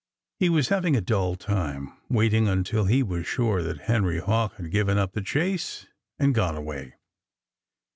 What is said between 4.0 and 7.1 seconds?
Hawk had given up the chase and gone away.